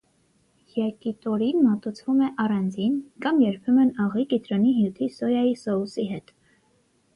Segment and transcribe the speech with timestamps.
[0.77, 6.37] Յակիտորին մատուցվում է առանձին, կամ երբեմն աղի, կիտրոնի հյութի, սոյայի սոուսի հետ։